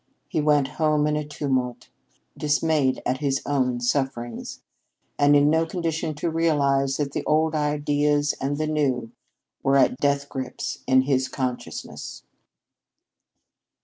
He 0.27 0.41
went 0.41 0.67
home 0.67 1.05
in 1.05 1.15
a 1.15 1.23
tumult, 1.23 1.89
dismayed 2.35 3.03
at 3.05 3.19
his 3.19 3.39
own 3.45 3.79
sufferings, 3.81 4.63
and 5.19 5.35
in 5.35 5.47
no 5.47 5.63
condition 5.67 6.15
to 6.15 6.31
realize 6.31 6.97
that 6.97 7.11
the 7.11 7.23
old 7.25 7.53
ideas 7.53 8.33
and 8.41 8.57
the 8.57 8.65
new 8.65 9.11
were 9.61 9.77
at 9.77 9.97
death 9.97 10.27
grips 10.27 10.79
in 10.87 11.01
his 11.01 11.27
consciousness. 11.27 12.23